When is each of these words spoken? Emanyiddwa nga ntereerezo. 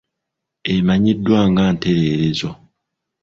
Emanyiddwa 0.73 1.39
nga 1.51 1.65
ntereerezo. 1.73 2.49